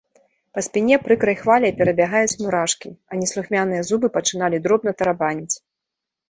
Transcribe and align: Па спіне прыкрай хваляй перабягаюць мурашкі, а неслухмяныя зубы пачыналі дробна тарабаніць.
Па 0.57 0.61
спіне 0.67 0.95
прыкрай 1.07 1.35
хваляй 1.41 1.73
перабягаюць 1.81 2.37
мурашкі, 2.43 2.89
а 3.13 3.19
неслухмяныя 3.21 3.81
зубы 3.91 4.07
пачыналі 4.17 4.63
дробна 4.65 4.91
тарабаніць. 5.05 5.55